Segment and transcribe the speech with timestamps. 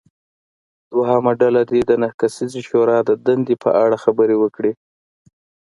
[0.91, 4.71] دویمه ډله دې د نهه کسیزې شورا د دندې په اړه خبرې وکړي.